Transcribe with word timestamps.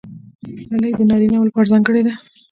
خولۍ 0.67 0.91
د 0.99 1.01
نارینه 1.09 1.37
وو 1.37 1.47
لپاره 1.49 1.71
ځانګړې 1.71 2.01
ده. 2.07 2.13